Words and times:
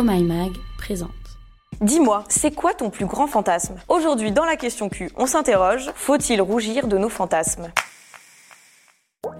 Oh 0.00 0.02
Mag 0.04 0.52
présente. 0.76 1.10
Dis-moi, 1.80 2.22
c'est 2.28 2.54
quoi 2.54 2.72
ton 2.72 2.88
plus 2.88 3.06
grand 3.06 3.26
fantasme? 3.26 3.74
Aujourd'hui, 3.88 4.30
dans 4.30 4.44
la 4.44 4.54
question 4.54 4.88
Q, 4.88 5.10
on 5.16 5.26
s'interroge, 5.26 5.90
faut-il 5.96 6.40
rougir 6.40 6.86
de 6.86 6.96
nos 6.96 7.08
fantasmes? 7.08 7.72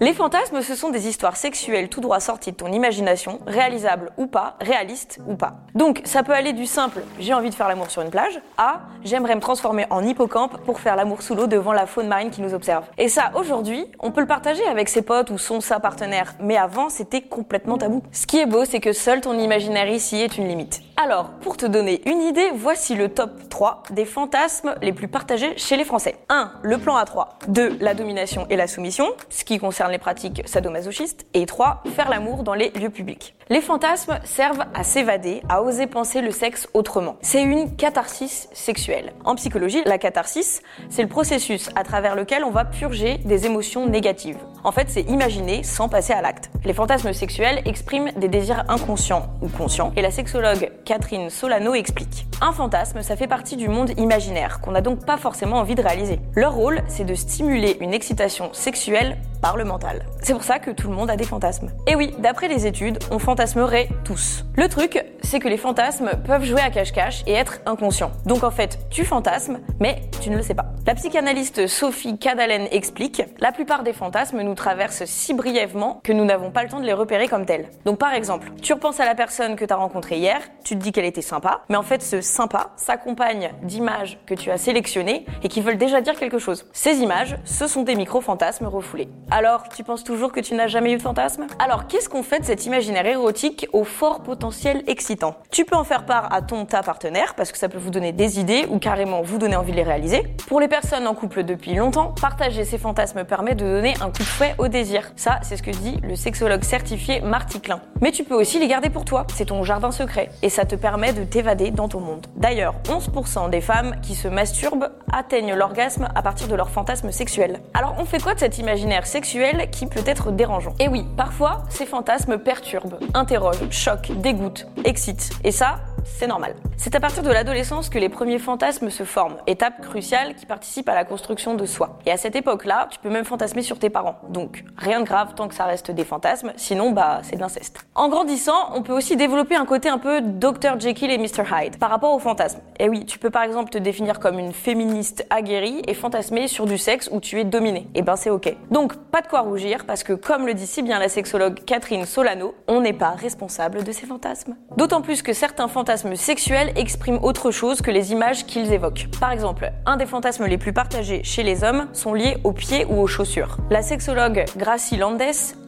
Les 0.00 0.14
fantasmes, 0.14 0.62
ce 0.62 0.76
sont 0.76 0.90
des 0.90 1.08
histoires 1.08 1.36
sexuelles 1.36 1.88
tout 1.88 2.00
droit 2.00 2.20
sorties 2.20 2.52
de 2.52 2.56
ton 2.56 2.70
imagination, 2.72 3.40
réalisables 3.46 4.10
ou 4.16 4.26
pas, 4.26 4.56
réalistes 4.60 5.18
ou 5.26 5.34
pas. 5.34 5.54
Donc, 5.74 6.02
ça 6.04 6.22
peut 6.22 6.32
aller 6.32 6.52
du 6.52 6.66
simple 6.66 7.00
j'ai 7.18 7.34
envie 7.34 7.50
de 7.50 7.54
faire 7.54 7.68
l'amour 7.68 7.90
sur 7.90 8.02
une 8.02 8.10
plage 8.10 8.40
à 8.56 8.82
j'aimerais 9.04 9.34
me 9.34 9.40
transformer 9.40 9.86
en 9.90 10.04
hippocampe 10.04 10.58
pour 10.64 10.78
faire 10.80 10.96
l'amour 10.96 11.22
sous 11.22 11.34
l'eau 11.34 11.46
devant 11.46 11.72
la 11.72 11.86
faune 11.86 12.06
marine 12.06 12.30
qui 12.30 12.42
nous 12.42 12.54
observe. 12.54 12.84
Et 12.96 13.08
ça, 13.08 13.32
aujourd'hui, 13.34 13.86
on 13.98 14.12
peut 14.12 14.20
le 14.20 14.26
partager 14.26 14.64
avec 14.66 14.88
ses 14.88 15.02
potes 15.02 15.30
ou 15.30 15.38
son 15.38 15.60
sa 15.60 15.80
partenaire, 15.80 16.34
mais 16.40 16.56
avant, 16.56 16.88
c'était 16.90 17.22
complètement 17.22 17.78
tabou. 17.78 18.02
Ce 18.12 18.26
qui 18.26 18.38
est 18.38 18.46
beau, 18.46 18.64
c'est 18.64 18.80
que 18.80 18.92
seul 18.92 19.20
ton 19.20 19.38
imaginaire 19.38 19.88
ici 19.88 20.16
est 20.16 20.38
une 20.38 20.48
limite. 20.48 20.80
Alors, 21.00 21.30
pour 21.42 21.56
te 21.56 21.64
donner 21.64 22.02
une 22.10 22.22
idée, 22.22 22.50
voici 22.52 22.96
le 22.96 23.08
top 23.08 23.48
3 23.50 23.84
des 23.90 24.04
fantasmes 24.04 24.74
les 24.82 24.92
plus 24.92 25.06
partagés 25.06 25.56
chez 25.56 25.76
les 25.76 25.84
Français. 25.84 26.16
1. 26.28 26.54
Le 26.62 26.76
plan 26.76 27.00
A3. 27.00 27.28
2. 27.46 27.78
La 27.80 27.94
domination 27.94 28.48
et 28.50 28.56
la 28.56 28.66
soumission, 28.66 29.06
ce 29.30 29.44
qui 29.44 29.60
concerne 29.60 29.92
les 29.92 29.98
pratiques 29.98 30.42
sadomasochistes. 30.44 31.24
Et 31.34 31.46
3. 31.46 31.84
Faire 31.94 32.10
l'amour 32.10 32.42
dans 32.42 32.54
les 32.54 32.70
lieux 32.70 32.90
publics. 32.90 33.36
Les 33.48 33.60
fantasmes 33.60 34.18
servent 34.24 34.64
à 34.74 34.82
s'évader, 34.82 35.40
à 35.48 35.62
oser 35.62 35.86
penser 35.86 36.20
le 36.20 36.32
sexe 36.32 36.68
autrement. 36.74 37.16
C'est 37.22 37.44
une 37.44 37.76
catharsis 37.76 38.48
sexuelle. 38.52 39.12
En 39.24 39.36
psychologie, 39.36 39.82
la 39.86 39.98
catharsis, 39.98 40.62
c'est 40.90 41.02
le 41.02 41.08
processus 41.08 41.70
à 41.76 41.84
travers 41.84 42.16
lequel 42.16 42.42
on 42.42 42.50
va 42.50 42.64
purger 42.64 43.18
des 43.18 43.46
émotions 43.46 43.86
négatives. 43.86 44.38
En 44.64 44.72
fait, 44.72 44.88
c'est 44.88 45.02
imaginer 45.02 45.62
sans 45.62 45.88
passer 45.88 46.12
à 46.12 46.20
l'acte. 46.20 46.50
Les 46.64 46.72
fantasmes 46.72 47.12
sexuels 47.12 47.62
expriment 47.64 48.10
des 48.16 48.28
désirs 48.28 48.64
inconscients 48.68 49.28
ou 49.40 49.48
conscients, 49.48 49.92
et 49.96 50.02
la 50.02 50.10
sexologue 50.10 50.70
Catherine 50.84 51.30
Solano 51.30 51.74
explique. 51.74 52.26
Un 52.40 52.52
fantasme, 52.52 53.02
ça 53.02 53.16
fait 53.16 53.26
partie 53.26 53.56
du 53.56 53.68
monde 53.68 53.90
imaginaire, 53.98 54.60
qu'on 54.60 54.72
n'a 54.72 54.80
donc 54.80 55.04
pas 55.04 55.16
forcément 55.16 55.56
envie 55.56 55.74
de 55.74 55.82
réaliser. 55.82 56.20
Leur 56.34 56.54
rôle, 56.54 56.82
c'est 56.88 57.04
de 57.04 57.14
stimuler 57.14 57.76
une 57.80 57.94
excitation 57.94 58.50
sexuelle 58.52 59.16
par 59.40 59.56
le 59.56 59.64
mental. 59.64 60.04
C'est 60.22 60.32
pour 60.32 60.44
ça 60.44 60.58
que 60.58 60.70
tout 60.70 60.88
le 60.88 60.94
monde 60.94 61.10
a 61.10 61.16
des 61.16 61.24
fantasmes. 61.24 61.70
Et 61.86 61.94
oui, 61.94 62.14
d'après 62.18 62.48
les 62.48 62.66
études, 62.66 62.98
on 63.10 63.18
fantasmerait 63.18 63.88
tous. 64.04 64.44
Le 64.56 64.68
truc, 64.68 65.04
c'est 65.22 65.40
que 65.40 65.48
les 65.48 65.56
fantasmes 65.56 66.10
peuvent 66.24 66.44
jouer 66.44 66.60
à 66.60 66.70
cache-cache 66.70 67.22
et 67.26 67.32
être 67.32 67.60
inconscients. 67.66 68.12
Donc 68.26 68.44
en 68.44 68.50
fait, 68.50 68.78
tu 68.90 69.04
fantasmes, 69.04 69.58
mais 69.80 70.02
tu 70.20 70.30
ne 70.30 70.36
le 70.36 70.42
sais 70.42 70.54
pas. 70.54 70.66
La 70.86 70.94
psychanalyste 70.94 71.66
Sophie 71.66 72.18
Cadalen 72.18 72.66
explique 72.70 73.22
La 73.38 73.52
plupart 73.52 73.82
des 73.82 73.92
fantasmes 73.92 74.40
nous 74.40 74.54
traversent 74.54 75.04
si 75.04 75.34
brièvement 75.34 76.00
que 76.02 76.12
nous 76.12 76.24
n'avons 76.24 76.50
pas 76.50 76.62
le 76.62 76.68
temps 76.68 76.80
de 76.80 76.86
les 76.86 76.92
repérer 76.92 77.28
comme 77.28 77.46
tels. 77.46 77.68
Donc 77.84 77.98
par 77.98 78.14
exemple, 78.14 78.50
tu 78.62 78.72
repenses 78.72 79.00
à 79.00 79.04
la 79.04 79.14
personne 79.14 79.56
que 79.56 79.64
tu 79.64 79.72
as 79.72 79.76
rencontrée 79.76 80.18
hier, 80.18 80.40
tu 80.64 80.76
te 80.76 80.82
dis 80.82 80.92
qu'elle 80.92 81.04
était 81.04 81.22
sympa, 81.22 81.62
mais 81.68 81.76
en 81.76 81.82
fait 81.82 82.02
ce 82.02 82.20
sympa 82.20 82.70
s'accompagne 82.76 83.50
d'images 83.62 84.18
que 84.26 84.34
tu 84.34 84.50
as 84.50 84.58
sélectionnées 84.58 85.26
et 85.42 85.48
qui 85.48 85.60
veulent 85.60 85.78
déjà 85.78 86.00
dire 86.00 86.18
quelque 86.18 86.38
chose. 86.38 86.66
Ces 86.72 86.96
images, 86.98 87.36
ce 87.44 87.66
sont 87.66 87.82
des 87.82 87.94
micro-fantasmes 87.94 88.66
refoulés. 88.66 89.08
Alors, 89.30 89.68
tu 89.68 89.84
penses 89.84 90.04
toujours 90.04 90.32
que 90.32 90.40
tu 90.40 90.54
n'as 90.54 90.68
jamais 90.68 90.92
eu 90.92 90.96
de 90.96 91.02
fantasme? 91.02 91.46
Alors, 91.58 91.86
qu'est-ce 91.86 92.08
qu'on 92.08 92.22
fait 92.22 92.40
de 92.40 92.46
cet 92.46 92.64
imaginaire 92.64 93.04
érotique 93.04 93.68
au 93.74 93.84
fort 93.84 94.22
potentiel 94.22 94.82
excitant? 94.86 95.34
Tu 95.50 95.66
peux 95.66 95.76
en 95.76 95.84
faire 95.84 96.06
part 96.06 96.32
à 96.32 96.40
ton 96.40 96.64
ta 96.64 96.82
partenaire 96.82 97.34
parce 97.34 97.52
que 97.52 97.58
ça 97.58 97.68
peut 97.68 97.76
vous 97.76 97.90
donner 97.90 98.12
des 98.12 98.40
idées 98.40 98.66
ou 98.70 98.78
carrément 98.78 99.20
vous 99.20 99.36
donner 99.36 99.56
envie 99.56 99.72
de 99.72 99.76
les 99.76 99.82
réaliser. 99.82 100.22
Pour 100.46 100.60
les 100.60 100.68
personnes 100.68 101.06
en 101.06 101.14
couple 101.14 101.42
depuis 101.42 101.74
longtemps, 101.74 102.14
partager 102.18 102.64
ces 102.64 102.78
fantasmes 102.78 103.24
permet 103.24 103.54
de 103.54 103.66
donner 103.66 103.92
un 104.00 104.06
coup 104.06 104.20
de 104.20 104.22
fouet 104.22 104.54
au 104.56 104.68
désir. 104.68 105.12
Ça, 105.16 105.40
c'est 105.42 105.58
ce 105.58 105.62
que 105.62 105.72
dit 105.72 105.98
le 106.02 106.16
sexologue 106.16 106.64
certifié 106.64 107.20
Marty 107.20 107.60
Klein. 107.60 107.82
Mais 108.00 108.12
tu 108.12 108.24
peux 108.24 108.34
aussi 108.34 108.58
les 108.58 108.66
garder 108.66 108.88
pour 108.88 109.04
toi. 109.04 109.26
C'est 109.34 109.46
ton 109.46 109.62
jardin 109.62 109.90
secret 109.90 110.30
et 110.42 110.48
ça 110.48 110.64
te 110.64 110.74
permet 110.74 111.12
de 111.12 111.24
t'évader 111.24 111.70
dans 111.70 111.88
ton 111.88 112.00
monde. 112.00 112.26
D'ailleurs, 112.36 112.76
11% 112.84 113.50
des 113.50 113.60
femmes 113.60 113.96
qui 114.00 114.14
se 114.14 114.28
masturbent 114.28 114.88
atteignent 115.12 115.54
l'orgasme 115.54 116.08
à 116.14 116.22
partir 116.22 116.48
de 116.48 116.54
leur 116.54 116.70
fantasme 116.70 117.12
sexuel. 117.12 117.60
Alors, 117.74 117.94
on 117.98 118.06
fait 118.06 118.22
quoi 118.22 118.32
de 118.32 118.38
cet 118.38 118.56
imaginaire 118.56 119.06
qui 119.20 119.86
peut 119.86 120.02
être 120.06 120.30
dérangeant. 120.30 120.74
Et 120.78 120.88
oui, 120.88 121.04
parfois, 121.16 121.64
ces 121.68 121.86
fantasmes 121.86 122.38
perturbent, 122.38 122.98
interrogent, 123.14 123.70
choquent, 123.70 124.12
dégoûtent, 124.20 124.66
excitent. 124.84 125.30
Et 125.44 125.52
ça, 125.52 125.80
c'est 126.16 126.26
normal. 126.26 126.54
C'est 126.76 126.94
à 126.94 127.00
partir 127.00 127.22
de 127.22 127.30
l'adolescence 127.30 127.88
que 127.88 127.98
les 127.98 128.08
premiers 128.08 128.38
fantasmes 128.38 128.90
se 128.90 129.04
forment, 129.04 129.36
étape 129.46 129.82
cruciale 129.82 130.34
qui 130.34 130.46
participe 130.46 130.88
à 130.88 130.94
la 130.94 131.04
construction 131.04 131.54
de 131.54 131.66
soi. 131.66 131.98
Et 132.06 132.10
à 132.10 132.16
cette 132.16 132.36
époque-là, 132.36 132.88
tu 132.90 132.98
peux 132.98 133.10
même 133.10 133.24
fantasmer 133.24 133.62
sur 133.62 133.78
tes 133.78 133.90
parents. 133.90 134.16
Donc, 134.28 134.64
rien 134.76 135.00
de 135.00 135.04
grave 135.04 135.34
tant 135.34 135.48
que 135.48 135.54
ça 135.54 135.64
reste 135.64 135.90
des 135.90 136.04
fantasmes, 136.04 136.52
sinon, 136.56 136.90
bah, 136.90 137.20
c'est 137.22 137.36
de 137.36 137.40
l'inceste. 137.40 137.86
En 137.94 138.08
grandissant, 138.08 138.72
on 138.74 138.82
peut 138.82 138.92
aussi 138.92 139.16
développer 139.16 139.56
un 139.56 139.64
côté 139.64 139.88
un 139.88 139.98
peu 139.98 140.20
Dr. 140.20 140.78
Jekyll 140.78 141.10
et 141.10 141.18
Mr. 141.18 141.44
Hyde 141.52 141.78
par 141.78 141.90
rapport 141.90 142.14
aux 142.14 142.18
fantasmes. 142.18 142.60
Et 142.78 142.88
oui, 142.88 143.04
tu 143.04 143.18
peux 143.18 143.30
par 143.30 143.42
exemple 143.42 143.70
te 143.70 143.78
définir 143.78 144.20
comme 144.20 144.38
une 144.38 144.52
féministe 144.52 145.26
aguerrie 145.30 145.82
et 145.86 145.94
fantasmer 145.94 146.48
sur 146.48 146.66
du 146.66 146.78
sexe 146.78 147.08
où 147.12 147.20
tu 147.20 147.40
es 147.40 147.44
dominée. 147.44 147.88
Et 147.94 148.02
ben, 148.02 148.16
c'est 148.16 148.30
ok. 148.30 148.54
Donc, 148.70 148.96
pas 148.96 149.20
de 149.20 149.26
quoi 149.26 149.40
rougir 149.40 149.84
parce 149.84 150.02
que, 150.02 150.12
comme 150.12 150.46
le 150.46 150.54
dit 150.54 150.66
si 150.66 150.82
bien 150.82 150.98
la 150.98 151.08
sexologue 151.08 151.64
Catherine 151.64 152.06
Solano, 152.06 152.54
on 152.66 152.80
n'est 152.80 152.92
pas 152.92 153.10
responsable 153.10 153.84
de 153.84 153.92
ces 153.92 154.06
fantasmes. 154.06 154.56
D'autant 154.76 155.02
plus 155.02 155.22
que 155.22 155.32
certains 155.32 155.68
fantasmes 155.98 156.16
sexuels 156.16 156.72
expriment 156.76 157.18
autre 157.22 157.50
chose 157.50 157.82
que 157.82 157.90
les 157.90 158.12
images 158.12 158.46
qu'ils 158.46 158.72
évoquent. 158.72 159.08
Par 159.18 159.32
exemple, 159.32 159.72
un 159.84 159.96
des 159.96 160.06
fantasmes 160.06 160.46
les 160.46 160.56
plus 160.56 160.72
partagés 160.72 161.22
chez 161.24 161.42
les 161.42 161.64
hommes 161.64 161.88
sont 161.92 162.14
liés 162.14 162.36
aux 162.44 162.52
pieds 162.52 162.86
ou 162.88 163.00
aux 163.00 163.08
chaussures. 163.08 163.56
La 163.70 163.82
sexologue 163.82 164.44
Gracie 164.56 164.96
Landes 164.96 165.20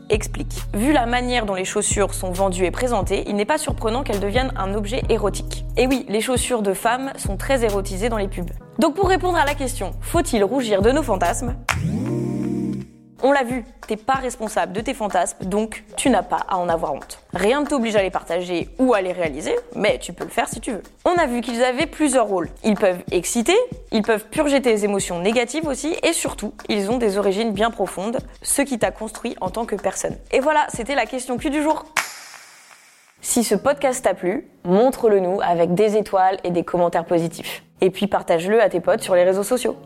explique. 0.09 0.63
Vu 0.73 0.93
la 0.93 1.07
manière 1.07 1.47
dont 1.47 1.55
les 1.55 1.65
chaussures 1.65 2.15
sont 2.15 2.31
vendues 2.31 2.65
et 2.65 2.71
présentées, 2.71 3.25
il 3.27 3.35
n'est 3.35 3.45
pas 3.45 3.59
surprenant 3.59 4.05
qu'elles 4.05 4.21
deviennent 4.21 4.53
un 4.57 4.75
objet 4.75 5.03
érotique. 5.09 5.65
Et 5.77 5.89
oui, 5.89 6.07
les 6.09 6.21
chaussures 6.21 6.63
de 6.63 6.75
femmes 6.75 7.11
sont 7.17 7.37
très 7.37 7.65
érotisées 7.65 8.09
dans 8.09 8.19
les 8.19 8.29
pubs. 8.29 8.51
Donc 8.79 8.95
pour 8.95 9.09
répondre 9.09 9.37
à 9.37 9.45
la 9.45 9.55
question, 9.55 9.93
faut-il 10.01 10.45
rougir 10.45 10.81
de 10.81 10.93
nos 10.93 11.03
fantasmes? 11.03 11.57
On 13.23 13.33
l'a 13.33 13.43
vu, 13.43 13.65
t'es 13.87 13.97
pas 13.97 14.15
responsable 14.15 14.73
de 14.73 14.81
tes 14.81 14.95
fantasmes, 14.95 15.45
donc 15.45 15.85
tu 15.97 16.11
n'as 16.11 16.23
pas 16.23 16.45
à 16.49 16.57
en 16.57 16.69
avoir 16.69 16.95
honte. 16.95 17.19
Rien 17.35 17.61
ne 17.61 17.67
t'oblige 17.67 17.97
à 17.97 18.03
les 18.03 18.11
partager 18.11 18.69
ou 18.79 18.95
à 18.95 19.01
les 19.01 19.13
réaliser, 19.13 19.55
mais 19.75 19.99
tu 19.99 20.13
peux 20.13 20.25
le 20.25 20.31
faire 20.31 20.49
si 20.49 20.61
tu 20.61 20.73
veux. 20.73 20.83
On 21.05 21.15
a 21.17 21.27
vu 21.27 21.41
qu'ils 21.41 21.63
avaient 21.63 21.87
plusieurs 21.87 22.27
rôles. 22.27 22.49
Ils 22.65 22.77
peuvent 22.77 23.03
exciter, 23.11 23.57
ils 23.93 24.03
peuvent 24.03 24.27
purger 24.27 24.63
tes 24.63 24.85
émotions 24.85 25.21
négatives 25.21 25.67
aussi, 25.67 25.97
et 26.03 26.13
surtout, 26.13 26.55
ils 26.69 26.91
ont 26.91 26.99
des 26.99 27.19
origines 27.19 27.53
bien 27.53 27.71
profondes, 27.71 28.19
ce 28.43 28.63
qui 28.63 28.79
t'a 28.79 28.91
construit 28.91 29.37
en 29.41 29.51
tant 29.51 29.65
que 29.65 29.77
personne. 29.77 30.17
Et 30.31 30.41
voilà, 30.41 30.67
c'était 30.69 30.95
la 30.95 31.07
question 31.07 31.37
Q 31.37 31.51
du 31.51 31.63
jour. 31.63 31.85
Si 33.23 33.45
ce 33.45 33.55
podcast 33.55 34.03
t'a 34.03 34.15
plu, 34.15 34.49
montre-le 34.65 35.21
nous 35.21 35.41
avec 35.43 35.75
des 35.75 35.97
étoiles 35.97 36.39
et 36.43 36.51
des 36.51 36.65
commentaires 36.65 37.05
positifs. 37.05 37.63
Et 37.83 37.91
puis 37.91 38.07
partage-le 38.07 38.63
à 38.63 38.69
tes 38.71 38.81
potes 38.81 39.03
sur 39.03 39.15
les 39.15 39.25
réseaux 39.25 39.43
sociaux. 39.43 39.77